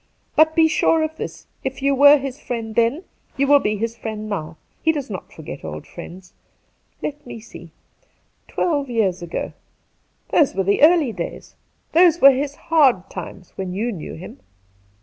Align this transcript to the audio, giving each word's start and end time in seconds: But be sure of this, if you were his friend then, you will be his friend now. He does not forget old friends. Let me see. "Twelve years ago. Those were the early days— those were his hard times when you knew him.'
But 0.35 0.55
be 0.55 0.67
sure 0.67 1.03
of 1.03 1.15
this, 1.17 1.45
if 1.63 1.83
you 1.83 1.93
were 1.93 2.17
his 2.17 2.39
friend 2.39 2.73
then, 2.73 3.03
you 3.37 3.45
will 3.45 3.59
be 3.59 3.77
his 3.77 3.95
friend 3.95 4.27
now. 4.27 4.57
He 4.81 4.91
does 4.91 5.11
not 5.11 5.31
forget 5.31 5.63
old 5.63 5.85
friends. 5.85 6.33
Let 7.03 7.23
me 7.23 7.39
see. 7.39 7.69
"Twelve 8.47 8.89
years 8.89 9.21
ago. 9.21 9.53
Those 10.29 10.55
were 10.55 10.63
the 10.63 10.81
early 10.81 11.11
days— 11.11 11.53
those 11.93 12.19
were 12.19 12.31
his 12.31 12.55
hard 12.55 13.11
times 13.11 13.53
when 13.57 13.73
you 13.75 13.91
knew 13.91 14.15
him.' 14.15 14.39